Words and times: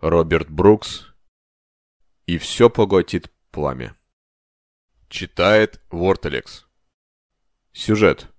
Роберт 0.00 0.48
Брукс 0.48 1.08
и 2.24 2.38
все 2.38 2.70
поглотит 2.70 3.30
пламя. 3.50 3.94
Читает 5.10 5.82
Вортелекс. 5.90 6.66
Сюжет. 7.74 8.30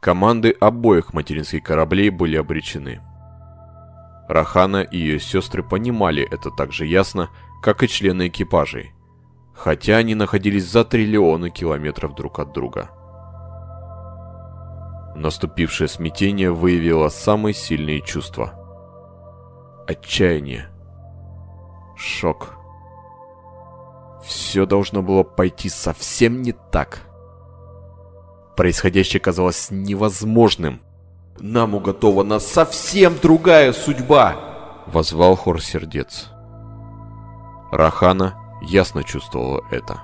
Команды 0.00 0.50
обоих 0.50 1.14
материнских 1.14 1.62
кораблей 1.62 2.10
были 2.10 2.36
обречены. 2.36 3.00
Рахана 4.28 4.82
и 4.82 4.98
ее 4.98 5.20
сестры 5.20 5.62
понимали 5.62 6.26
это 6.28 6.50
так 6.50 6.72
же 6.72 6.86
ясно, 6.86 7.30
как 7.62 7.84
и 7.84 7.88
члены 7.88 8.26
экипажей, 8.26 8.90
хотя 9.54 9.98
они 9.98 10.16
находились 10.16 10.68
за 10.68 10.84
триллионы 10.84 11.50
километров 11.50 12.16
друг 12.16 12.40
от 12.40 12.52
друга. 12.52 12.90
Наступившее 15.14 15.86
смятение 15.86 16.50
выявило 16.50 17.10
самые 17.10 17.54
сильные 17.54 18.00
чувства– 18.00 18.56
отчаяние, 19.90 20.68
шок. 21.96 22.54
Все 24.22 24.66
должно 24.66 25.02
было 25.02 25.22
пойти 25.22 25.68
совсем 25.68 26.42
не 26.42 26.52
так. 26.52 27.00
Происходящее 28.56 29.20
казалось 29.20 29.68
невозможным. 29.70 30.80
«Нам 31.38 31.74
уготована 31.74 32.38
совсем 32.38 33.18
другая 33.18 33.72
судьба!»— 33.72 34.84
возвал 34.86 35.36
хор 35.36 35.60
сердец. 35.60 36.28
Рахана 37.72 38.34
ясно 38.60 39.02
чувствовала 39.02 39.64
это. 39.70 40.02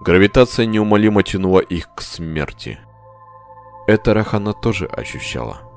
Гравитация 0.00 0.64
неумолимо 0.64 1.22
тянула 1.22 1.60
их 1.60 1.94
к 1.94 2.00
смерти. 2.00 2.78
Это 3.86 4.14
Рахана 4.14 4.54
тоже 4.54 4.86
ощущала. 4.86 5.69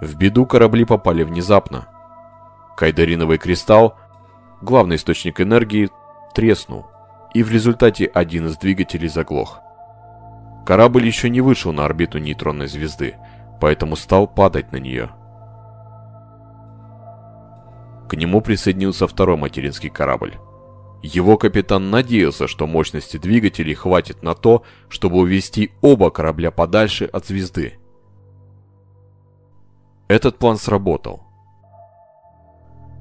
В 0.00 0.16
беду 0.16 0.46
корабли 0.46 0.84
попали 0.84 1.22
внезапно. 1.22 1.86
Кайдариновый 2.76 3.38
кристалл, 3.38 3.96
главный 4.62 4.96
источник 4.96 5.40
энергии, 5.40 5.90
треснул, 6.34 6.86
и 7.34 7.42
в 7.42 7.50
результате 7.52 8.06
один 8.06 8.46
из 8.46 8.56
двигателей 8.56 9.08
заглох. 9.08 9.60
Корабль 10.64 11.06
еще 11.06 11.28
не 11.28 11.40
вышел 11.40 11.72
на 11.72 11.84
орбиту 11.84 12.18
нейтронной 12.18 12.68
звезды, 12.68 13.16
поэтому 13.60 13.96
стал 13.96 14.26
падать 14.26 14.72
на 14.72 14.76
нее. 14.76 15.10
К 18.08 18.14
нему 18.14 18.40
присоединился 18.40 19.06
второй 19.06 19.36
материнский 19.36 19.90
корабль. 19.90 20.34
Его 21.02 21.38
капитан 21.38 21.90
надеялся, 21.90 22.46
что 22.46 22.66
мощности 22.66 23.16
двигателей 23.16 23.74
хватит 23.74 24.22
на 24.22 24.34
то, 24.34 24.64
чтобы 24.88 25.18
увести 25.18 25.72
оба 25.80 26.10
корабля 26.10 26.50
подальше 26.50 27.04
от 27.06 27.26
звезды. 27.26 27.79
Этот 30.10 30.38
план 30.40 30.56
сработал. 30.56 31.22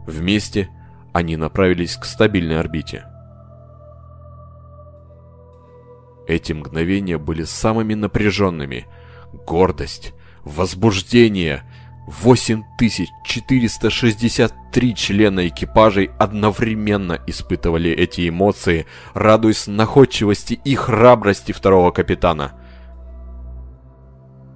Вместе 0.06 0.70
они 1.12 1.38
направились 1.38 1.96
к 1.96 2.06
стабильной 2.06 2.60
орбите. 2.60 3.08
Эти 6.28 6.54
мгновения 6.54 7.18
были 7.18 7.46
самыми 7.46 7.96
напряженными. 7.96 8.86
Гордость, 9.48 10.14
возбуждение. 10.44 11.64
8463 12.06 14.96
члена 14.96 15.48
экипажей 15.48 16.12
одновременно 16.20 17.20
испытывали 17.26 17.90
эти 17.90 18.30
эмоции, 18.30 18.86
радуясь 19.16 19.66
находчивости 19.66 20.62
и 20.64 20.76
храбрости 20.76 21.54
второго 21.54 21.90
капитана. 21.90 22.52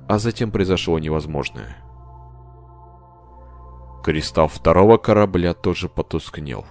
А 0.07 0.19
затем 0.19 0.51
произошло 0.51 0.99
невозможное. 0.99 1.77
Кристалл 4.03 4.49
второго 4.49 4.97
корабля 4.97 5.53
тоже 5.53 5.87
потускнел. 5.87 6.65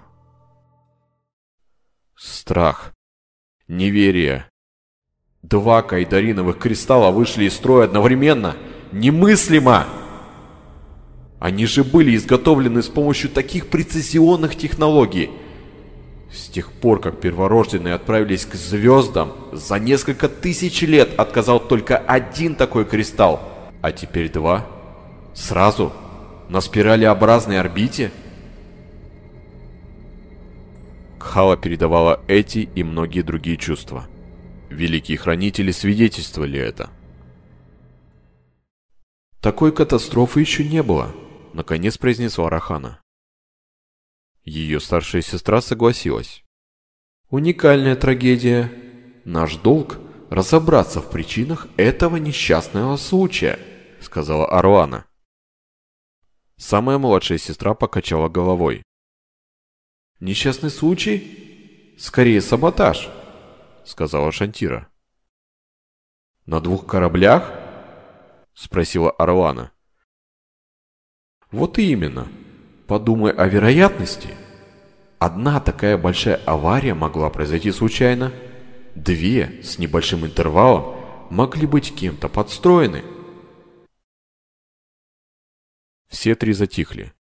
Страх. 2.14 2.92
Неверие. 3.68 4.50
Два 5.40 5.80
кайдариновых 5.80 6.58
кристалла 6.58 7.10
вышли 7.10 7.44
из 7.44 7.54
строя 7.54 7.86
одновременно. 7.86 8.54
Немыслимо! 8.92 9.86
Они 11.40 11.64
же 11.64 11.84
были 11.84 12.14
изготовлены 12.16 12.82
с 12.82 12.88
помощью 12.88 13.30
таких 13.30 13.68
прецизионных 13.68 14.54
технологий. 14.54 15.30
С 16.30 16.48
тех 16.48 16.70
пор, 16.70 17.00
как 17.00 17.18
перворожденные 17.18 17.94
отправились 17.94 18.44
к 18.44 18.54
звездам, 18.56 19.32
за 19.52 19.78
несколько 19.78 20.28
тысяч 20.28 20.82
лет 20.82 21.18
отказал 21.18 21.60
только 21.60 21.96
один 21.96 22.56
такой 22.56 22.84
кристалл. 22.84 23.40
А 23.80 23.90
теперь 23.90 24.30
два? 24.30 24.66
Сразу? 25.32 25.92
На 26.52 26.60
спиралеобразной 26.60 27.58
орбите? 27.58 28.12
Кхала 31.18 31.56
передавала 31.56 32.22
эти 32.28 32.68
и 32.74 32.82
многие 32.82 33.22
другие 33.22 33.56
чувства. 33.56 34.06
Великие 34.68 35.16
хранители 35.16 35.70
свидетельствовали 35.70 36.60
это. 36.60 36.90
«Такой 39.40 39.72
катастрофы 39.72 40.40
еще 40.40 40.62
не 40.62 40.82
было»,— 40.82 41.14
наконец 41.54 41.96
произнесла 41.96 42.50
Рахана. 42.50 43.00
Ее 44.44 44.78
старшая 44.78 45.22
сестра 45.22 45.62
согласилась. 45.62 46.44
«Уникальная 47.30 47.96
трагедия. 47.96 48.70
Наш 49.24 49.56
долг— 49.56 49.98
разобраться 50.28 51.00
в 51.00 51.08
причинах 51.08 51.68
этого 51.78 52.16
несчастного 52.16 52.98
случая»,— 52.98 53.58
сказала 54.02 54.46
Аруана. 54.50 55.06
Самая 56.62 56.96
младшая 56.96 57.38
сестра 57.38 57.74
покачала 57.74 58.28
головой. 58.28 58.84
«Несчастный 60.20 60.70
случай? 60.70 61.96
Скорее 61.98 62.40
саботаж»,— 62.40 63.10
сказала 63.84 64.30
Шантира. 64.30 64.86
«На 66.46 66.60
двух 66.60 66.86
кораблях?»— 66.86 67.52
спросила 68.54 69.10
Орлана. 69.10 69.72
«Вот 71.50 71.80
именно. 71.80 72.28
Подумай 72.86 73.32
о 73.32 73.48
вероятности. 73.48 74.28
Одна 75.18 75.58
такая 75.58 75.98
большая 75.98 76.36
авария 76.46 76.94
могла 76.94 77.28
произойти 77.28 77.72
случайно. 77.72 78.32
Две 78.94 79.64
с 79.64 79.80
небольшим 79.80 80.24
интервалом 80.24 80.94
могли 81.28 81.66
быть 81.66 81.92
кем-то 81.92 82.28
подстроены». 82.28 83.02
Все 86.12 86.34
три 86.34 86.52
затихли. 86.52 87.14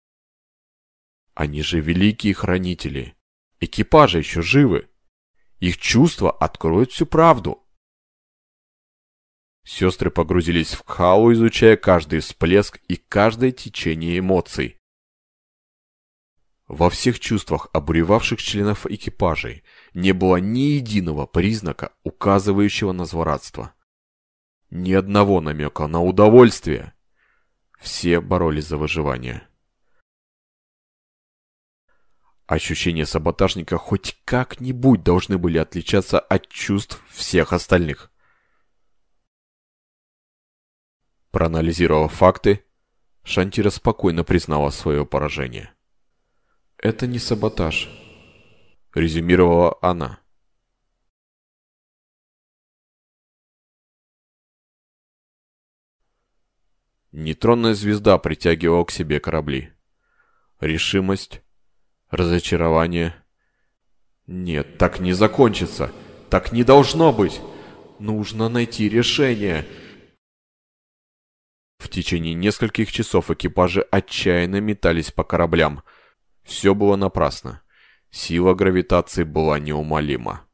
Они 1.33 1.61
же 1.61 1.79
великие 1.79 2.33
хранители. 2.33 3.15
Экипажи 3.61 4.17
еще 4.17 4.41
живы. 4.41 4.89
Их 5.59 5.77
чувства 5.77 6.29
откроют 6.29 6.91
всю 6.91 7.05
правду. 7.05 7.65
Сестры 9.63 10.11
погрузились 10.11 10.73
в 10.73 10.83
Кхалу, 10.83 11.31
изучая 11.31 11.77
каждый 11.77 12.19
всплеск 12.19 12.81
и 12.89 12.97
каждое 12.97 13.53
течение 13.53 14.19
эмоций. 14.19 14.77
Во 16.67 16.89
всех 16.89 17.21
чувствах 17.21 17.69
обуревавших 17.71 18.41
членов 18.41 18.85
экипажей 18.85 19.63
не 19.93 20.11
было 20.11 20.35
ни 20.35 20.75
единого 20.75 21.25
признака, 21.27 21.93
указывающего 22.03 22.91
на 22.91 23.05
злорадство. 23.05 23.73
Ни 24.69 24.91
одного 24.91 25.39
намека 25.39 25.87
на 25.87 26.03
удовольствие. 26.03 26.93
Все 27.81 28.21
боролись 28.21 28.67
за 28.67 28.77
выживание. 28.77 29.47
Ощущения 32.45 33.07
саботажника 33.07 33.77
хоть 33.79 34.21
как-нибудь 34.23 35.03
должны 35.03 35.39
были 35.39 35.57
отличаться 35.57 36.19
от 36.19 36.47
чувств 36.47 37.03
всех 37.09 37.53
остальных. 37.53 38.11
Проанализировав 41.31 42.13
факты, 42.13 42.63
Шантира 43.23 43.71
спокойно 43.71 44.23
признала 44.23 44.69
свое 44.69 45.05
поражение. 45.05 45.73
«Это 46.77 47.07
не 47.07 47.17
саботаж»,— 47.17 47.89
резюмировала 48.93 49.77
она. 49.81 50.19
Нейтронная 57.11 57.73
звезда 57.73 58.17
притягивала 58.17 58.85
к 58.85 58.91
себе 58.91 59.19
корабли. 59.19 59.73
Решимость, 60.61 61.41
разочарование. 62.09 63.15
Нет, 64.27 64.77
так 64.77 64.99
не 65.01 65.11
закончится. 65.11 65.91
Так 66.29 66.53
не 66.53 66.63
должно 66.63 67.11
быть. 67.11 67.41
Нужно 67.99 68.47
найти 68.47 68.87
решение. 68.87 69.67
В 71.79 71.89
течение 71.89 72.33
нескольких 72.33 72.91
часов 72.91 73.29
экипажи 73.29 73.81
отчаянно 73.91 74.61
метались 74.61 75.11
по 75.11 75.25
кораблям. 75.25 75.83
Все 76.43 76.73
было 76.73 76.95
напрасно. 76.95 77.61
Сила 78.09 78.53
гравитации 78.53 79.23
была 79.23 79.59
неумолима. 79.59 80.47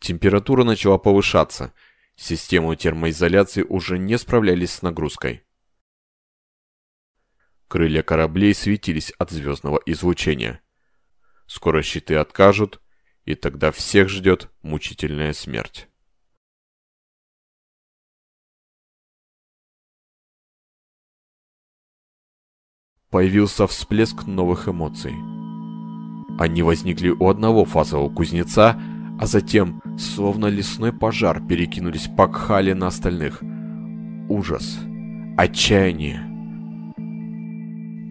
Температура 0.00 0.64
начала 0.64 0.98
повышаться– 0.98 1.72
Системы 2.16 2.76
термоизоляции 2.76 3.62
уже 3.62 3.98
не 3.98 4.18
справлялись 4.18 4.72
с 4.72 4.82
нагрузкой. 4.82 5.44
Крылья 7.68 8.02
кораблей 8.02 8.54
светились 8.54 9.10
от 9.18 9.30
звездного 9.30 9.80
излучения. 9.84 10.62
Скоро 11.46 11.82
щиты 11.82 12.16
откажут, 12.16 12.80
и 13.24 13.34
тогда 13.34 13.70
всех 13.70 14.08
ждет 14.08 14.50
мучительная 14.62 15.32
смерть. 15.34 15.88
Появился 23.10 23.66
всплеск 23.66 24.24
новых 24.24 24.68
эмоций. 24.68 25.14
Они 26.38 26.62
возникли 26.62 27.10
у 27.10 27.28
одного 27.28 27.64
фазового 27.64 28.12
кузнеца, 28.12 28.80
а 29.18 29.26
затем, 29.26 29.82
словно 29.98 30.46
лесной 30.46 30.92
пожар, 30.92 31.40
перекинулись 31.46 32.08
по 32.08 32.28
Кхале 32.28 32.74
на 32.74 32.88
остальных. 32.88 33.42
Ужас, 34.28 34.78
отчаяние. 35.36 36.22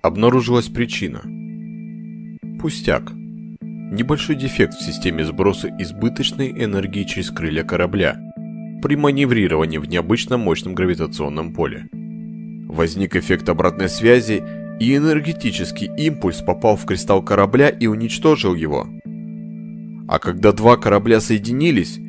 Обнаружилась 0.02 0.68
причина. 0.68 1.22
Пустяк. 2.60 3.12
Небольшой 3.12 4.36
дефект 4.36 4.74
в 4.74 4.84
системе 4.84 5.24
сброса 5.26 5.70
избыточной 5.80 6.52
энергии 6.52 7.04
через 7.04 7.30
крылья 7.30 7.64
корабля 7.64 8.18
при 8.82 8.96
маневрировании 8.96 9.78
в 9.78 9.86
необычном 9.86 10.42
мощном 10.42 10.76
гравитационном 10.76 11.54
поле. 11.54 11.88
Возник 12.68 13.16
эффект 13.16 13.48
обратной 13.50 13.90
связи, 13.90 14.44
и 14.80 14.96
энергетический 14.96 15.90
импульс 15.98 16.42
попал 16.42 16.76
в 16.76 16.86
кристалл 16.86 17.24
корабля 17.24 17.70
и 17.70 17.88
уничтожил 17.88 18.56
его. 18.56 18.88
А 20.08 20.20
когда 20.20 20.52
два 20.52 20.78
корабля 20.78 21.20
соединились, 21.20 22.00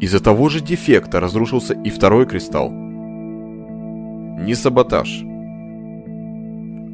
из-за 0.00 0.20
того 0.20 0.48
же 0.48 0.60
дефекта 0.60 1.20
разрушился 1.20 1.74
и 1.74 1.90
второй 1.90 2.26
кристалл. 2.26 2.70
Не 2.70 4.54
саботаж, 4.54 5.24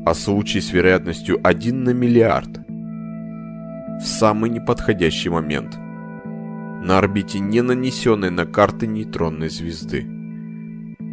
а 0.04 0.14
случай 0.14 0.60
с 0.60 0.72
вероятностью 0.72 1.40
1 1.42 1.84
на 1.84 1.90
миллиард. 1.90 2.60
В 4.00 4.04
самый 4.04 4.50
неподходящий 4.50 5.28
момент. 5.28 5.76
На 6.84 6.98
орбите 6.98 7.38
не 7.38 7.60
нанесенной 7.60 8.30
на 8.30 8.46
карты 8.46 8.86
нейтронной 8.86 9.48
звезды. 9.48 10.06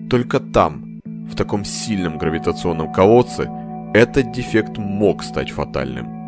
Только 0.10 0.40
там, 0.40 1.02
в 1.06 1.36
таком 1.36 1.66
сильном 1.66 2.18
гравитационном 2.18 2.92
колодце, 2.92 3.50
этот 3.94 4.32
дефект 4.32 4.78
мог 4.78 5.24
стать 5.24 5.52
фатальным. 5.52 6.19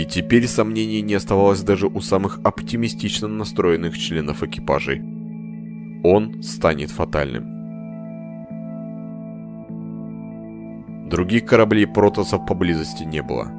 И 0.00 0.06
теперь 0.06 0.48
сомнений 0.48 1.02
не 1.02 1.12
оставалось 1.12 1.60
даже 1.60 1.86
у 1.86 2.00
самых 2.00 2.40
оптимистично 2.42 3.28
настроенных 3.28 3.98
членов 3.98 4.42
экипажей. 4.42 5.02
Он 6.02 6.42
станет 6.42 6.90
фатальным. 6.90 7.44
Других 11.10 11.44
кораблей 11.44 11.86
протосов 11.86 12.46
поблизости 12.46 13.02
не 13.02 13.20
было. 13.22 13.52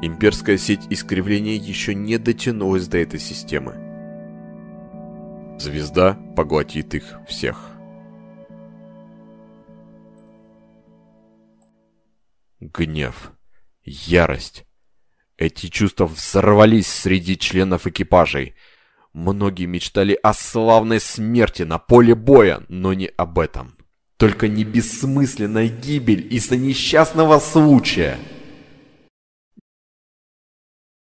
Имперская 0.00 0.58
сеть 0.58 0.82
искривления 0.90 1.56
еще 1.56 1.92
не 1.92 2.18
дотянулась 2.18 2.86
до 2.86 2.98
этой 2.98 3.18
системы. 3.18 3.74
Звезда 5.58 6.16
поглотит 6.36 6.94
их 6.94 7.18
всех. 7.26 7.72
Гнев, 12.60 13.32
ярость. 13.82 14.63
Эти 15.36 15.66
чувства 15.66 16.06
взорвались 16.06 16.86
среди 16.86 17.36
членов 17.36 17.86
экипажей. 17.86 18.54
Многие 19.12 19.66
мечтали 19.66 20.18
о 20.22 20.32
славной 20.32 21.00
смерти 21.00 21.62
на 21.62 21.78
поле 21.78 22.14
боя, 22.14 22.64
но 22.68 22.92
не 22.94 23.06
об 23.06 23.38
этом. 23.38 23.76
Только 24.16 24.48
не 24.48 24.64
бессмысленная 24.64 25.68
гибель 25.68 26.32
из-за 26.32 26.56
несчастного 26.56 27.40
случая. 27.40 28.18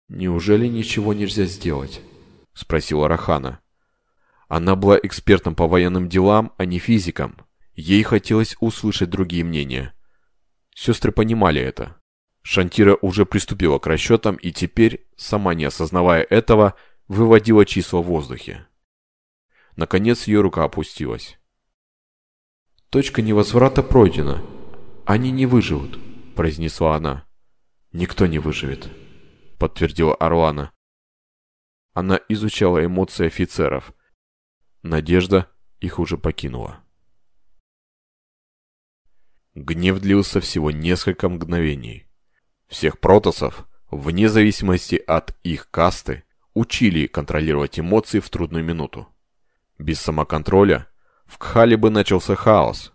«Неужели 0.07 0.67
ничего 0.67 1.13
нельзя 1.13 1.45
сделать?»– 1.45 2.01
спросила 2.53 3.07
Рахана. 3.07 3.59
Она 4.47 4.75
была 4.75 4.97
экспертом 5.01 5.55
по 5.55 5.67
военным 5.67 6.09
делам, 6.09 6.53
а 6.57 6.65
не 6.65 6.79
физиком. 6.79 7.37
Ей 7.73 8.03
хотелось 8.03 8.57
услышать 8.59 9.09
другие 9.09 9.45
мнения. 9.45 9.93
Сестры 10.75 11.13
понимали 11.13 11.61
это. 11.61 12.00
Шантира 12.43 12.97
уже 13.01 13.25
приступила 13.25 13.77
к 13.79 13.87
расчетам 13.87 14.35
и 14.35 14.51
теперь, 14.51 15.07
сама 15.15 15.53
не 15.53 15.65
осознавая 15.65 16.23
этого, 16.23 16.75
выводила 17.07 17.65
числа 17.65 18.01
в 18.01 18.05
воздухе. 18.05 18.67
Наконец 19.75 20.27
ее 20.27 20.41
рука 20.41 20.63
опустилась. 20.63 21.37
«Точка 22.89 23.21
невозврата 23.21 23.83
пройдена. 23.83 24.43
Они 25.05 25.31
не 25.31 25.45
выживут»,– 25.45 25.99
произнесла 26.35 26.95
она. 26.95 27.25
«Никто 27.93 28.25
не 28.25 28.39
выживет»,– 28.39 28.89
подтвердила 29.59 30.15
Орлана. 30.15 30.71
Она 31.93 32.19
изучала 32.29 32.83
эмоции 32.83 33.27
офицеров. 33.27 33.93
Надежда 34.81 35.51
их 35.79 35.99
уже 35.99 36.17
покинула. 36.17 36.83
Гнев 39.53 39.99
длился 39.99 40.39
всего 40.39 40.71
несколько 40.71 41.27
мгновений. 41.27 42.10
Всех 42.71 43.01
протосов, 43.01 43.67
вне 43.91 44.29
зависимости 44.29 44.95
от 44.95 45.37
их 45.43 45.69
касты, 45.69 46.23
учили 46.53 47.05
контролировать 47.05 47.77
эмоции 47.77 48.19
в 48.19 48.29
трудную 48.29 48.63
минуту. 48.63 49.09
Без 49.77 49.99
самоконтроля 49.99 50.87
в 51.25 51.37
Кхале 51.37 51.75
бы 51.75 51.89
начался 51.89 52.35
хаос. 52.35 52.93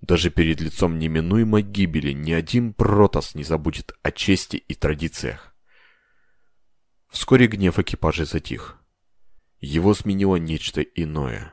Даже 0.00 0.30
перед 0.30 0.60
лицом 0.60 1.00
неминуемой 1.00 1.62
гибели 1.62 2.12
ни 2.12 2.30
один 2.30 2.72
протос 2.72 3.34
не 3.34 3.42
забудет 3.42 3.92
о 4.04 4.12
чести 4.12 4.56
и 4.56 4.74
традициях. 4.74 5.52
Вскоре 7.08 7.48
гнев 7.48 7.80
экипажа 7.80 8.24
затих. 8.24 8.78
Его 9.58 9.94
сменило 9.94 10.36
нечто 10.36 10.80
иное. 10.80 11.52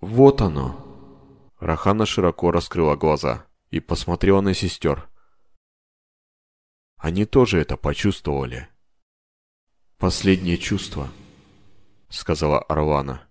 «Вот 0.00 0.40
оно!» 0.40 1.52
Рахана 1.60 2.04
широко 2.04 2.50
раскрыла 2.50 2.96
глаза 2.96 3.46
и 3.70 3.78
посмотрела 3.78 4.40
на 4.40 4.52
сестер. 4.52 5.08
Они 6.96 7.24
тоже 7.24 7.60
это 7.60 7.76
почувствовали. 7.76 8.68
«Последнее 9.98 10.58
чувство»,— 10.58 11.10
сказала 12.08 12.60
Орлана. 12.60 13.26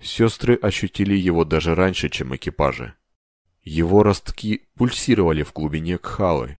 Сестры 0.00 0.56
ощутили 0.56 1.14
его 1.14 1.44
даже 1.44 1.74
раньше, 1.74 2.08
чем 2.08 2.34
экипажи. 2.34 2.94
Его 3.62 4.02
ростки 4.02 4.68
пульсировали 4.74 5.44
в 5.44 5.52
глубине 5.52 5.96
Кхалы. 5.98 6.56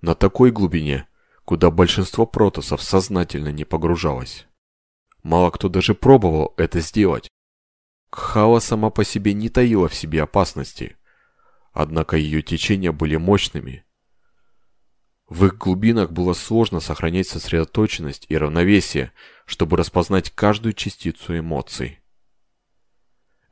На 0.00 0.14
такой 0.14 0.50
глубине, 0.50 1.06
куда 1.44 1.70
большинство 1.70 2.26
протосов 2.26 2.82
сознательно 2.82 3.50
не 3.50 3.64
погружалось. 3.64 4.46
Мало 5.22 5.50
кто 5.50 5.68
даже 5.68 5.94
пробовал 5.94 6.54
это 6.56 6.80
сделать. 6.80 7.28
Кхала 8.10 8.58
сама 8.58 8.90
по 8.90 9.04
себе 9.04 9.34
не 9.34 9.48
таила 9.48 9.88
в 9.88 9.94
себе 9.94 10.22
опасности, 10.22 10.96
однако 11.72 12.16
ее 12.16 12.42
течения 12.42 12.90
были 12.90 13.16
мощными. 13.16 13.84
В 15.30 15.46
их 15.46 15.58
глубинах 15.58 16.10
было 16.10 16.32
сложно 16.32 16.80
сохранять 16.80 17.28
сосредоточенность 17.28 18.26
и 18.28 18.36
равновесие, 18.36 19.12
чтобы 19.46 19.76
распознать 19.76 20.30
каждую 20.30 20.72
частицу 20.72 21.38
эмоций. 21.38 22.00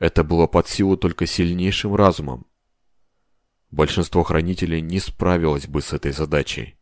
Это 0.01 0.25
было 0.25 0.49
под 0.49 0.67
силу 0.67 0.97
только 0.97 1.25
сильнейшим 1.27 1.95
разумом. 1.95 2.47
Большинство 3.71 4.25
хранителей 4.25 4.81
не 4.81 4.99
справилось 4.99 5.69
бы 5.69 5.81
с 5.81 5.93
этой 5.93 6.11
задачей. 6.11 6.77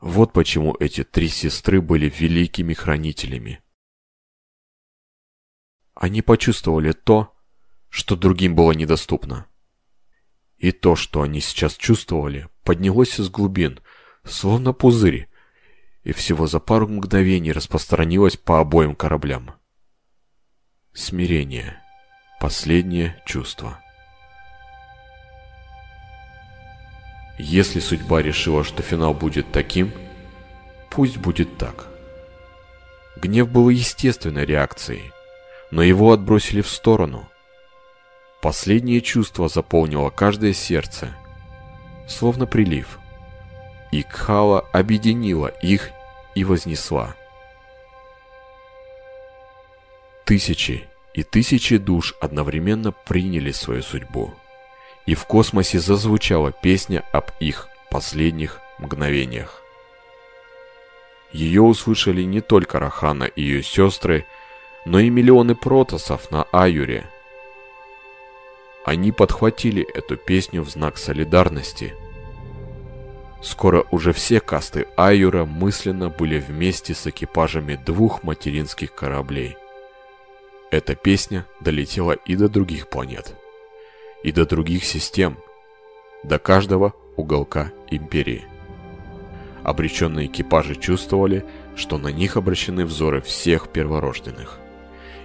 Вот 0.00 0.32
почему 0.32 0.74
эти 0.80 1.04
три 1.04 1.28
сестры 1.28 1.82
были 1.82 2.08
великими 2.08 2.72
хранителями. 2.72 3.62
Они 5.92 6.22
почувствовали 6.22 6.92
то, 6.92 7.36
что 7.90 8.16
другим 8.16 8.54
было 8.54 8.72
недоступно. 8.72 9.46
И 10.58 10.72
то, 10.72 10.96
что 10.96 11.22
они 11.22 11.40
сейчас 11.40 11.76
чувствовали, 11.76 12.48
поднялось 12.64 13.18
из 13.20 13.30
глубин, 13.30 13.80
словно 14.24 14.72
пузырь, 14.72 15.28
и 16.02 16.12
всего 16.12 16.46
за 16.46 16.58
пару 16.58 16.88
мгновений 16.88 17.52
распространилось 17.52 18.36
по 18.36 18.60
обоим 18.60 18.94
кораблям. 18.94 19.52
Смирение. 20.92 21.80
Последнее 22.40 23.22
чувство. 23.24 23.80
Если 27.38 27.78
судьба 27.78 28.20
решила, 28.20 28.64
что 28.64 28.82
финал 28.82 29.14
будет 29.14 29.52
таким, 29.52 29.92
пусть 30.90 31.18
будет 31.18 31.56
так. 31.56 31.86
Гнев 33.16 33.48
был 33.48 33.68
естественной 33.68 34.44
реакцией, 34.44 35.12
но 35.70 35.82
его 35.82 36.12
отбросили 36.12 36.62
в 36.62 36.68
сторону. 36.68 37.28
Последнее 38.40 39.00
чувство 39.00 39.48
заполнило 39.48 40.10
каждое 40.10 40.52
сердце, 40.52 41.14
словно 42.06 42.46
прилив. 42.46 42.98
И 43.90 44.02
Кхала 44.02 44.60
объединила 44.72 45.48
их 45.48 45.90
и 46.34 46.44
вознесла. 46.44 47.16
Тысячи 50.24 50.84
и 51.14 51.24
тысячи 51.24 51.78
душ 51.78 52.14
одновременно 52.20 52.92
приняли 52.92 53.50
свою 53.50 53.82
судьбу. 53.82 54.34
И 55.06 55.14
в 55.14 55.24
космосе 55.24 55.80
зазвучала 55.80 56.52
песня 56.52 57.02
об 57.12 57.30
их 57.40 57.68
последних 57.90 58.60
мгновениях. 58.78 59.62
Ее 61.32 61.62
услышали 61.62 62.22
не 62.22 62.40
только 62.40 62.78
Рахана 62.78 63.24
и 63.24 63.42
ее 63.42 63.62
сестры, 63.62 64.26
но 64.84 65.00
и 65.00 65.10
миллионы 65.10 65.54
протосов 65.54 66.30
на 66.30 66.44
Аюре. 66.52 67.04
Они 68.88 69.12
подхватили 69.12 69.86
эту 69.92 70.16
песню 70.16 70.62
в 70.62 70.70
знак 70.70 70.96
солидарности. 70.96 71.94
Скоро 73.42 73.84
уже 73.90 74.14
все 74.14 74.40
касты 74.40 74.86
Аюра 74.96 75.44
мысленно 75.44 76.08
были 76.08 76.38
вместе 76.38 76.94
с 76.94 77.06
экипажами 77.06 77.78
двух 77.84 78.22
материнских 78.22 78.94
кораблей. 78.94 79.58
Эта 80.70 80.94
песня 80.94 81.44
долетела 81.60 82.12
и 82.12 82.34
до 82.34 82.48
других 82.48 82.88
планет, 82.88 83.34
и 84.22 84.32
до 84.32 84.46
других 84.46 84.84
систем, 84.84 85.36
до 86.22 86.38
каждого 86.38 86.94
уголка 87.16 87.72
Империи. 87.90 88.46
Обреченные 89.64 90.28
экипажи 90.28 90.76
чувствовали, 90.76 91.44
что 91.76 91.98
на 91.98 92.08
них 92.08 92.38
обращены 92.38 92.86
взоры 92.86 93.20
всех 93.20 93.68
перворожденных, 93.68 94.58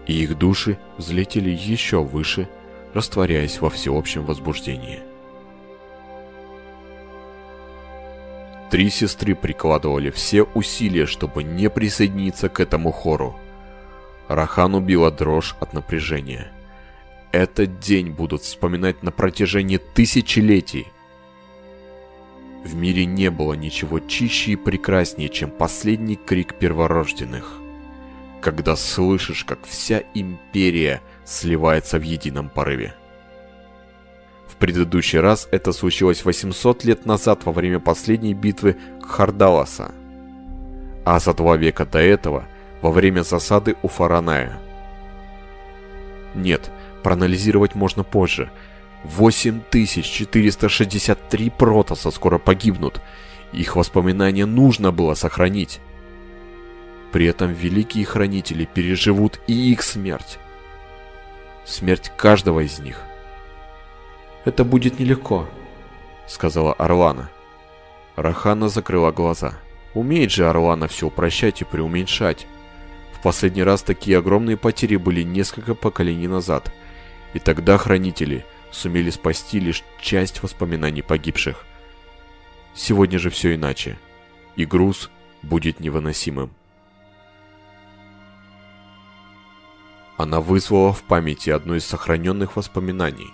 и 0.06 0.22
их 0.22 0.38
души 0.38 0.78
взлетели 0.98 1.50
еще 1.50 2.04
выше, 2.04 2.50
растворяясь 2.94 3.60
во 3.60 3.70
всеобщем 3.70 4.26
возбуждении. 4.26 5.00
Три 8.74 8.90
сестры 8.90 9.36
прикладывали 9.36 10.10
все 10.10 10.44
усилия, 10.44 11.06
чтобы 11.06 11.44
не 11.44 11.70
присоединиться 11.70 12.50
к 12.50 12.60
этому 12.60 12.92
хору. 12.92 13.36
Рахан 14.28 14.74
убила 14.74 15.12
дрожь 15.12 15.56
от 15.60 15.74
напряжения. 15.74 16.52
Этот 17.32 17.80
день 17.80 18.10
будут 18.10 18.42
вспоминать 18.42 19.04
на 19.04 19.12
протяжении 19.12 19.78
тысячелетий. 19.78 20.88
В 22.64 22.74
мире 22.76 23.06
не 23.06 23.30
было 23.30 23.54
ничего 23.54 24.00
чище 24.00 24.54
и 24.54 24.56
прекраснее, 24.56 25.30
чем 25.30 25.52
последний 25.52 26.16
крик 26.16 26.56
перворожденных. 26.56 27.60
Когда 28.42 28.76
слышишь, 28.76 29.44
как 29.44 29.66
вся 29.68 30.02
империя 30.14 31.02
сливается 31.26 32.00
в 32.00 32.02
едином 32.02 32.50
порыве. 32.50 32.96
В 34.48 34.56
предыдущий 34.56 35.20
раз 35.20 35.48
это 35.52 35.72
случилось 35.72 36.26
800 36.26 36.84
лет 36.84 37.06
назад 37.06 37.46
во 37.46 37.52
время 37.52 37.80
последней 37.80 38.34
битвы 38.34 38.78
Кхардаласа. 39.02 39.92
А 41.06 41.20
за 41.20 41.34
два 41.34 41.58
века 41.58 41.86
до 41.86 42.00
этого, 42.00 42.46
во 42.82 42.92
время 42.92 43.24
засады 43.24 43.76
у 43.82 43.88
Фараная. 43.88 44.60
Нет, 46.36 46.72
проанализировать 47.04 47.76
можно 47.76 48.04
позже– 48.04 48.50
8463 49.04 51.50
протоса 51.50 52.12
скоро 52.12 52.38
погибнут. 52.38 53.02
Их 53.52 53.76
воспоминания 53.76 54.46
нужно 54.46 54.94
было 54.94 55.16
сохранить. 55.16 55.82
При 57.12 57.26
этом 57.26 57.52
великие 57.52 58.06
хранители 58.06 58.64
переживут 58.66 59.42
и 59.48 59.72
их 59.72 59.82
смерть. 59.84 60.38
Смерть 61.66 62.12
каждого 62.18 62.62
из 62.62 62.80
них. 62.80 63.02
«Это 64.46 64.64
будет 64.64 65.00
нелегко»,— 65.00 65.48
сказала 66.28 66.74
Орлана. 66.74 67.30
Рахана 68.16 68.70
закрыла 68.70 69.12
глаза. 69.12 69.56
Умеет 69.94 70.32
же 70.32 70.48
Орлана 70.48 70.88
все 70.88 71.08
упрощать 71.08 71.62
и 71.62 71.66
преуменьшать. 71.66 72.48
В 73.14 73.22
последний 73.22 73.64
раз 73.64 73.82
такие 73.82 74.18
огромные 74.18 74.58
потери 74.58 74.98
были 74.98 75.24
несколько 75.24 75.76
поколений 75.76 76.28
назад. 76.28 76.72
И 77.34 77.40
тогда 77.40 77.78
хранители 77.78 78.46
сумели 78.72 79.10
спасти 79.10 79.60
лишь 79.60 79.84
часть 80.02 80.44
воспоминаний 80.44 81.02
погибших. 81.02 81.66
Сегодня 82.76 83.20
же 83.20 83.30
все 83.30 83.56
иначе, 83.56 83.98
и 84.56 84.66
груз 84.66 85.10
будет 85.42 85.80
невыносимым. 85.80 86.52
Она 90.18 90.42
вызвала 90.42 90.94
в 90.94 91.04
памяти 91.04 91.50
одно 91.50 91.76
из 91.76 91.86
сохраненных 91.86 92.56
воспоминаний. 92.56 93.34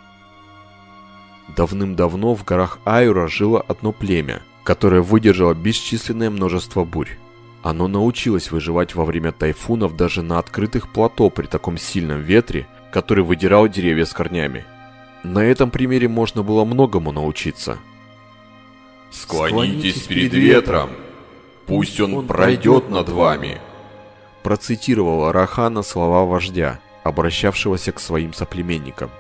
Давным-давно 1.55 2.35
в 2.35 2.45
горах 2.45 2.79
Айура 2.85 3.27
жило 3.27 3.59
одно 3.61 3.91
племя, 3.91 4.41
которое 4.63 5.01
выдержало 5.01 5.53
бесчисленное 5.53 6.29
множество 6.29 6.85
бурь. 6.85 7.17
Оно 7.63 7.87
научилось 7.87 8.51
выживать 8.51 8.95
во 8.95 9.03
время 9.03 9.31
тайфунов 9.31 9.95
даже 9.97 10.21
на 10.21 10.39
открытых 10.39 10.89
плато 10.89 11.29
при 11.29 11.47
таком 11.47 11.77
сильном 11.77 12.21
ветре, 12.21 12.67
который 12.93 13.23
выдирал 13.23 13.67
деревья 13.67 14.05
с 14.05 14.13
корнями. 14.13 14.65
На 15.23 15.43
этом 15.43 15.69
примере 15.69 16.07
можно 16.07 16.43
было 16.43 16.63
многому 16.63 17.11
научиться. 17.11 17.77
«Склонитесь 19.11 20.03
перед 20.03 20.33
ветром, 20.33 20.91
пусть 21.65 21.99
он 21.99 22.25
пройдет 22.27 22.89
над 22.89 23.09
вами», 23.09 23.59
процитировала 24.43 25.31
Рахана 25.33 25.83
слова 25.83 26.25
вождя, 26.25 26.79
обращавшегося 27.03 27.91
к 27.91 27.99
своим 27.99 28.33
соплеменникам. 28.33 29.11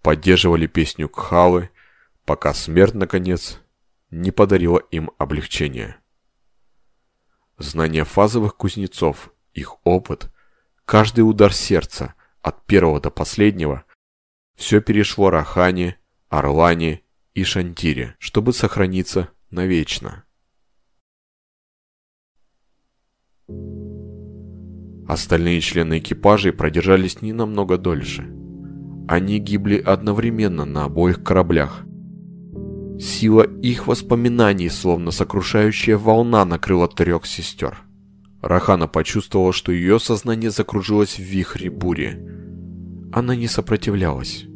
поддерживали 0.00 0.66
песню 0.66 1.10
Кхалы 1.10 1.68
пока 2.24 2.54
смерть, 2.54 2.94
наконец, 2.94 3.60
не 4.10 4.30
подарила 4.30 4.78
им 4.78 5.10
облегчения. 5.18 6.00
Знание 7.58 8.06
фазовых 8.06 8.56
кузнецов, 8.56 9.30
их 9.52 9.76
опыт, 9.84 10.32
каждый 10.86 11.20
удар 11.20 11.52
сердца, 11.52 12.14
от 12.40 12.64
первого 12.64 12.98
до 12.98 13.10
последнего, 13.10 13.84
все 14.54 14.80
перешло 14.80 15.28
Рахане, 15.28 15.98
Орлане 16.28 17.00
и 17.32 17.42
Шантире, 17.42 18.14
чтобы 18.18 18.52
сохраниться 18.52 19.30
навечно. 19.50 20.24
Остальные 25.08 25.62
члены 25.62 26.00
экипажей 26.00 26.52
продержались 26.52 27.22
не 27.22 27.32
намного 27.32 27.78
дольше. 27.78 28.30
Они 29.08 29.38
гибли 29.38 29.78
одновременно 29.78 30.66
на 30.66 30.84
обоих 30.84 31.24
кораблях. 31.24 31.84
Сила 33.00 33.44
их 33.62 33.86
воспоминаний, 33.86 34.68
словно 34.68 35.12
сокрушающая 35.12 35.96
волна, 35.96 36.44
накрыла 36.44 36.88
трех 36.88 37.24
сестер. 37.24 37.78
Рахана 38.42 38.86
почувствовала, 38.86 39.54
что 39.54 39.72
ее 39.72 39.98
сознание 39.98 40.50
закружилось 40.50 41.18
в 41.18 41.22
вихре 41.22 41.70
бури. 41.70 42.22
Она 43.12 43.34
не 43.34 43.48
сопротивлялась. 43.48 44.47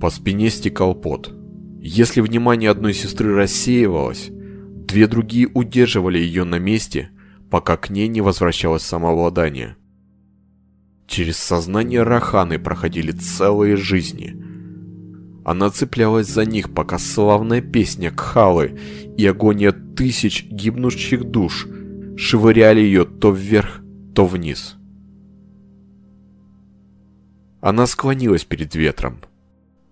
По 0.00 0.10
спине 0.10 0.50
стекал 0.50 0.94
пот. 0.94 1.32
Если 1.80 2.20
внимание 2.20 2.70
одной 2.70 2.94
сестры 2.94 3.34
рассеивалось, 3.34 4.28
две 4.30 5.06
другие 5.06 5.48
удерживали 5.48 6.18
ее 6.18 6.44
на 6.44 6.58
месте, 6.58 7.10
пока 7.50 7.76
к 7.76 7.90
ней 7.90 8.08
не 8.08 8.20
возвращалось 8.20 8.82
самообладание. 8.82 9.76
Через 11.06 11.38
сознание 11.38 12.02
Раханы 12.02 12.58
проходили 12.58 13.12
целые 13.12 13.76
жизни– 13.76 14.36
Она 15.48 15.70
цеплялась 15.70 16.28
за 16.28 16.44
них, 16.44 16.74
пока 16.74 16.98
славная 16.98 17.62
песня 17.62 18.10
Кхалы 18.10 18.78
и 19.16 19.26
агония 19.26 19.72
тысяч 19.72 20.44
гибнущих 20.44 21.24
душ 21.24 21.66
швыряли 22.18 22.80
ее 22.80 23.06
то 23.06 23.30
вверх, 23.30 23.80
то 24.14 24.26
вниз. 24.26 24.76
Она 27.62 27.86
склонилась 27.86 28.44
перед 28.44 28.74
ветром. 28.74 29.20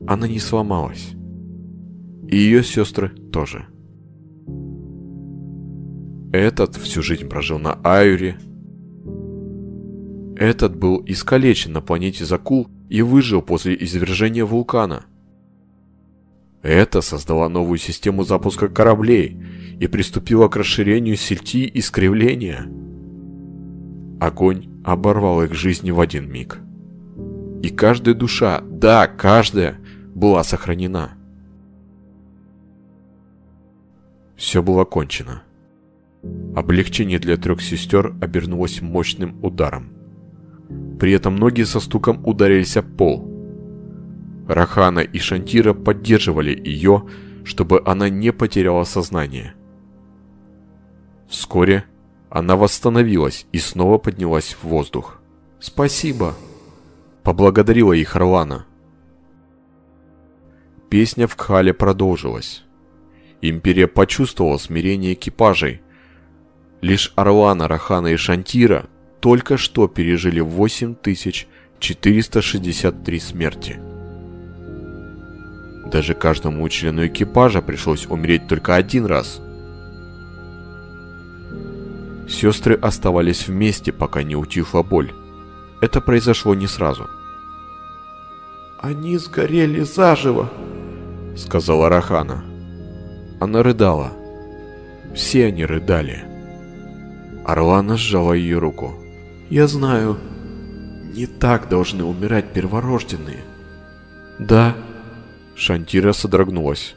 Она 0.05 0.26
не 0.26 0.41
сломалась. 0.41 1.12
И 2.29 2.37
ее 2.37 2.65
сестры 2.65 3.11
тоже. 3.33 3.67
Этот 6.33 6.75
всю 6.75 7.03
жизнь 7.03 7.29
прожил 7.29 7.61
на 7.61 7.75
Айуре. 7.85 8.37
Этот 10.37 10.76
был 10.76 11.03
искалечен 11.07 11.73
на 11.73 11.81
планете 11.81 12.25
Закул 12.25 12.69
и 12.88 13.03
выжил 13.03 13.43
после 13.43 13.76
извержения 13.81 14.45
вулкана– 14.45 15.07
это 16.67 17.00
создала 17.00 17.49
новую 17.49 17.79
систему 17.79 18.25
запуска 18.25 18.67
кораблей 18.67 19.41
и 19.79 19.87
приступила 19.87 20.49
к 20.49 20.57
расширению 20.57 21.17
сети 21.17 21.71
искривления. 21.73 22.67
Огонь 24.21 24.67
оборвал 24.85 25.45
их 25.45 25.55
жизни 25.55 25.93
в 25.93 26.00
один 26.00 26.29
миг. 26.29 26.59
И 27.62 27.69
каждая 27.69 28.17
душа, 28.17 28.62
да, 28.69 29.07
каждая, 29.07 29.79
была 30.16 30.42
сохранена. 30.42 31.12
Все 34.35 34.62
было 34.62 34.85
кончено. 34.85 35.42
Облегчение 36.56 37.20
для 37.20 37.37
трех 37.37 37.62
сестер 37.62 38.16
обернулось 38.20 38.82
мощным 38.82 39.38
ударом. 39.44 39.92
При 40.99 41.12
этом 41.12 41.37
ноги 41.37 41.62
со 41.62 41.78
стуком 41.78 42.26
ударились 42.26 42.76
об 42.76 42.96
пол– 42.96 43.32
Рахана 44.49 45.00
и 45.00 45.18
Шантира 45.18 45.75
поддерживали 45.75 46.50
ее, 46.50 47.06
чтобы 47.44 47.82
она 47.85 48.08
не 48.08 48.32
потеряла 48.32 48.85
сознание. 48.85 49.54
Вскоре 51.28 51.85
она 52.30 52.56
восстановилась 52.56 53.46
и 53.52 53.58
снова 53.58 53.99
поднялась 53.99 54.54
в 54.54 54.64
воздух. 54.64 55.20
«Спасибо!»– 55.58 56.35
поблагодарила 57.25 57.92
их 57.92 58.14
Арлана. 58.14 58.66
Песня 60.97 61.26
в 61.26 61.37
Кхале 61.37 61.75
продолжилась. 61.75 62.62
Империя 63.43 63.87
почувствовала 63.87 64.57
смирение 64.57 65.12
экипажей. 65.12 65.83
Лишь 66.81 67.12
Орлана, 67.17 67.69
Рахана 67.69 68.07
и 68.07 68.17
Шантира 68.17 68.87
только 69.21 69.59
что 69.59 69.88
пережили 69.88 70.41
8463 70.41 73.21
смерти. 73.21 73.79
Даже 75.93 76.15
каждому 76.15 76.67
члену 76.71 77.07
экипажа 77.07 77.61
пришлось 77.61 78.07
умереть 78.07 78.49
только 78.49 78.75
один 78.75 79.05
раз. 79.05 79.43
Сестры 82.26 82.75
оставались 82.75 83.49
вместе, 83.49 83.93
пока 83.93 84.23
не 84.23 84.35
утихла 84.35 84.83
боль. 84.83 85.12
Это 85.83 86.00
произошло 86.00 86.55
не 86.55 86.67
сразу. 86.67 87.07
«Они 88.79 89.19
сгорели 89.19 89.83
заживо»,— 89.83 90.50
сказала 91.37 91.88
Рахана. 91.88 92.45
Она 93.40 93.62
рыдала. 93.62 94.12
Все 95.14 95.47
они 95.47 95.64
рыдали. 95.64 96.25
Орлана 97.45 97.97
сжала 97.97 98.33
ее 98.33 98.59
руку. 98.59 98.95
«Я 99.49 99.69
знаю, 99.69 100.19
не 101.14 101.26
так 101.26 101.69
должны 101.69 102.02
умирать 102.02 102.52
перворожденные». 102.52 103.45
«Да», 104.40 104.75
Шантира 105.57 106.12
содрогнулась. 106.12 106.95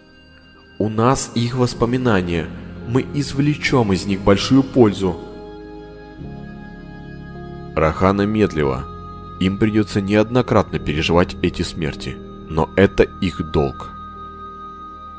«У 0.79 0.89
нас 0.89 1.31
их 1.33 1.55
воспоминания. 1.55 2.47
Мы 2.89 3.05
извлечем 3.13 3.93
из 3.93 4.05
них 4.05 4.21
большую 4.21 4.63
пользу». 4.63 5.17
Рахана 7.75 8.23
медлила. 8.23 8.83
Им 9.39 9.57
придется 9.57 10.01
неоднократно 10.01 10.79
переживать 10.79 11.37
эти 11.41 11.61
смерти, 11.61 12.17
но 12.49 12.69
это 12.75 13.03
их 13.21 13.51
долг. 13.51 13.98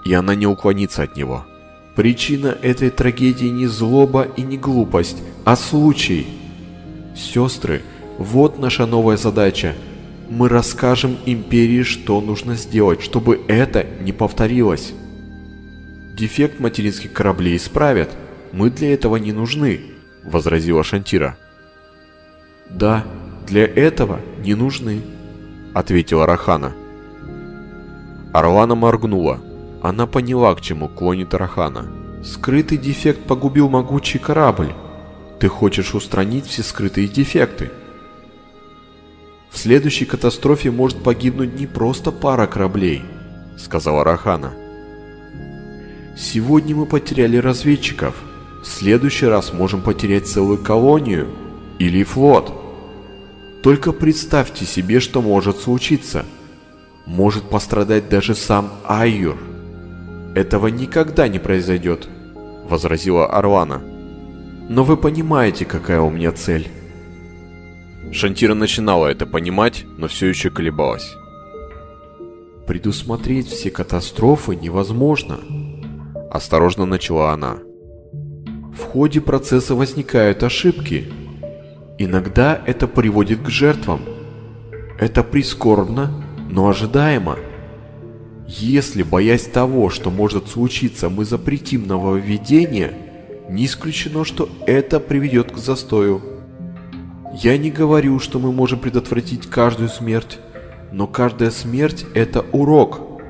И 0.04 0.12
она 0.12 0.34
не 0.34 0.46
уклонится 0.46 1.02
от 1.02 1.16
него. 1.16 1.44
Причина 1.96 2.56
этой 2.62 2.90
трагедии 2.90 3.46
не 3.46 3.66
злоба 3.66 4.22
и 4.36 4.42
не 4.42 4.56
глупость, 4.56 5.18
а 5.44 5.56
случай. 5.56 6.26
Сестры, 7.16 7.82
вот 8.18 8.58
наша 8.58 8.86
новая 8.86 9.16
задача– 9.16 9.74
мы 10.30 10.48
расскажем 10.48 11.18
империи, 11.26 11.82
что 11.82 12.20
нужно 12.20 12.54
сделать, 12.54 13.02
чтобы 13.02 13.40
это 13.48 13.84
не 14.00 14.12
повторилось. 14.12 14.92
Дефект 16.14 16.60
материнских 16.60 17.12
кораблей 17.12 17.56
исправят. 17.56 18.10
Мы 18.52 18.70
для 18.70 18.94
этого 18.94 19.16
не 19.16 19.32
нужны, 19.32 19.80
возразила 20.24 20.84
Шантира. 20.84 21.36
Да, 22.68 23.04
для 23.48 23.66
этого 23.66 24.20
не 24.38 24.54
нужны, 24.54 25.02
ответила 25.74 26.26
Рахана. 26.26 26.72
Орлана 28.32 28.76
моргнула. 28.76 29.40
Она 29.82 30.06
поняла, 30.06 30.54
к 30.54 30.60
чему 30.60 30.88
клонит 30.88 31.32
Рахана. 31.34 31.90
Скрытый 32.22 32.76
дефект 32.76 33.26
погубил 33.26 33.68
могучий 33.68 34.18
корабль. 34.18 34.72
Ты 35.38 35.48
хочешь 35.48 35.94
устранить 35.94 36.46
все 36.46 36.62
скрытые 36.62 37.08
дефекты. 37.08 37.70
В 39.50 39.58
следующей 39.58 40.04
катастрофе 40.04 40.70
может 40.70 41.02
погибнуть 41.02 41.58
не 41.58 41.66
просто 41.66 42.12
пара 42.12 42.46
кораблей, 42.46 43.02
сказала 43.58 44.04
Рахана. 44.04 44.52
Сегодня 46.16 46.76
мы 46.76 46.84
потеряли 46.84 47.38
разведчиков. 47.38 48.14
В 48.62 48.66
следующий 48.66 49.26
раз 49.26 49.54
можем 49.54 49.80
потерять 49.80 50.28
целую 50.28 50.58
колонию 50.58 51.28
или 51.78 52.02
флот. 52.02 52.52
Только 53.62 53.92
представьте 53.92 54.66
себе, 54.66 55.00
что 55.00 55.22
может 55.22 55.58
случиться. 55.58 56.26
Может 57.06 57.48
пострадать 57.48 58.10
даже 58.10 58.34
сам 58.34 58.70
Айюр. 58.86 59.49
Этого 60.34 60.68
никогда 60.68 61.28
не 61.28 61.38
произойдет, 61.38 62.08
возразила 62.68 63.26
Орлана. 63.26 63.82
Но 64.68 64.84
вы 64.84 64.96
понимаете, 64.96 65.64
какая 65.64 66.00
у 66.00 66.10
меня 66.10 66.30
цель. 66.30 66.68
Шантира 68.12 68.54
начинала 68.54 69.08
это 69.08 69.26
понимать, 69.26 69.84
но 69.96 70.08
все 70.08 70.26
еще 70.28 70.50
колебалась. 70.50 71.16
«Предусмотреть 72.66 73.48
все 73.48 73.70
катастрофы 73.70 74.54
невозможно»,– 74.54 75.40
осторожно 76.30 76.86
начала 76.86 77.32
она. 77.32 77.58
«В 78.72 78.82
ходе 78.84 79.20
процесса 79.20 79.74
возникают 79.74 80.44
ошибки. 80.44 81.12
Иногда 81.98 82.60
это 82.66 82.86
приводит 82.86 83.42
к 83.42 83.48
жертвам. 83.48 84.02
Это 84.98 85.24
прискорбно, 85.24 86.24
но 86.48 86.68
ожидаемо. 86.68 87.36
Если, 88.58 89.04
боясь 89.04 89.44
того, 89.44 89.90
что 89.90 90.10
может 90.10 90.48
случиться, 90.48 91.08
мы 91.08 91.24
запретим 91.24 91.86
нововведение, 91.86 92.92
не 93.48 93.66
исключено, 93.66 94.24
что 94.24 94.48
это 94.66 94.98
приведет 94.98 95.52
к 95.52 95.56
застою. 95.56 96.20
Я 97.32 97.56
не 97.56 97.70
говорю, 97.70 98.18
что 98.18 98.40
мы 98.40 98.50
можем 98.50 98.80
предотвратить 98.80 99.46
каждую 99.46 99.88
смерть, 99.88 100.40
но 100.90 101.06
каждая 101.06 101.52
смерть– 101.52 102.04
это 102.14 102.44
урок. 102.50 103.20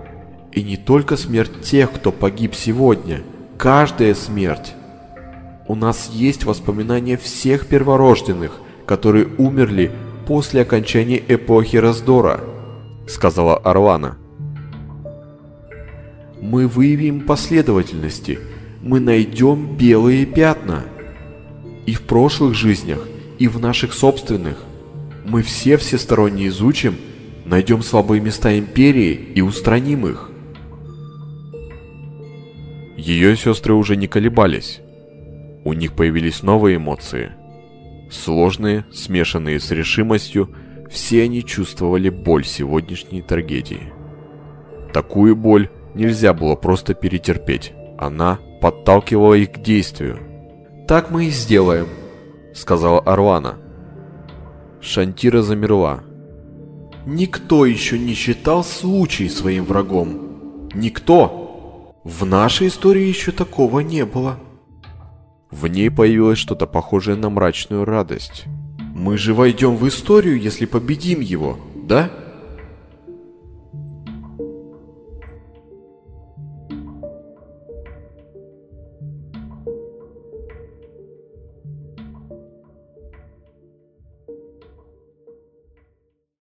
И 0.53 0.63
не 0.63 0.79
только 0.79 1.19
смерть 1.19 1.61
тех, 1.61 1.93
кто 1.93 2.13
погиб 2.13 2.55
сегодня. 2.55 3.21
Каждая 3.59 4.15
смерть. 4.15 4.73
У 5.69 5.75
нас 5.75 6.09
есть 6.15 6.45
воспоминания 6.45 7.19
всех 7.19 7.67
перворожденных, 7.67 8.53
которые 8.87 9.27
умерли 9.37 9.93
после 10.27 10.63
окончания 10.63 11.23
эпохи 11.29 11.77
раздора, 11.77 12.41
сказала 13.07 13.59
Орлана. 13.59 14.17
Мы 16.41 16.67
выявим 16.67 17.21
последовательности, 17.23 18.39
мы 18.83 19.01
найдем 19.01 19.77
белые 19.77 20.27
пятна. 20.27 20.85
И 21.87 21.95
в 21.95 22.03
прошлых 22.03 22.55
жизнях– 22.55 23.07
и 23.41 23.49
в 23.49 23.59
наших 23.59 23.95
собственных. 23.95 24.63
Мы 25.25 25.43
все 25.43 25.77
всесторонне 25.79 26.49
изучим, 26.49 26.95
найдем 27.45 27.83
слабые 27.83 28.21
места 28.21 28.57
Империи 28.57 29.15
и 29.35 29.41
устраним 29.41 30.07
их. 30.07 30.31
Ее 32.97 33.35
сестры 33.37 33.73
уже 33.73 33.97
не 33.97 34.07
колебались. 34.07 34.81
У 35.65 35.73
них 35.73 35.95
появились 35.95 36.43
новые 36.43 36.77
эмоции. 36.77 37.33
Сложные, 38.11 38.85
смешанные 38.93 39.59
с 39.59 39.71
решимостью, 39.71 40.51
все 40.91 41.23
они 41.23 41.43
чувствовали 41.43 42.11
боль 42.11 42.45
сегодняшней 42.45 43.23
трагедии. 43.23 43.93
Такую 44.93 45.35
боль 45.35 45.71
нельзя 46.01 46.33
было 46.35 46.57
просто 46.57 46.95
перетерпеть. 46.95 47.73
Она 47.99 48.39
подталкивала 48.61 49.35
их 49.35 49.53
к 49.53 49.59
действию. 49.59 50.19
«Так 50.89 51.11
мы 51.11 51.27
и 51.27 51.31
сделаем»,— 51.31 51.87
сказала 52.55 53.01
Аруана. 53.01 53.59
Шантира 54.81 55.43
замерла. 55.43 56.03
Никто 57.07 57.67
еще 57.67 57.99
не 57.99 58.15
считал 58.15 58.65
случай 58.65 59.29
своим 59.29 59.65
врагом. 59.65 60.69
Никто. 60.75 61.97
В 62.05 62.25
нашей 62.25 62.69
истории 62.69 63.07
еще 63.07 63.31
такого 63.33 63.81
не 63.81 64.05
было. 64.05 64.39
В 65.51 65.67
ней 65.67 65.91
появилось 65.91 66.39
что-то 66.39 66.67
похожее 66.67 67.17
на 67.17 67.29
мрачную 67.31 67.85
радость. 67.85 68.45
Мы 68.95 69.19
же 69.19 69.35
войдем 69.35 69.77
в 69.77 69.87
историю, 69.89 70.41
если 70.41 70.67
победим 70.67 71.21
его, 71.21 71.59
да? 71.75 72.11